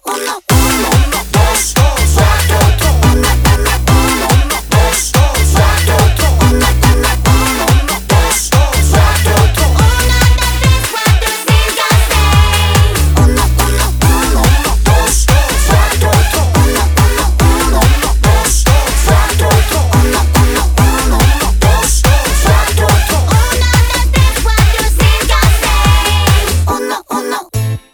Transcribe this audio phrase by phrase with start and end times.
[0.00, 0.41] の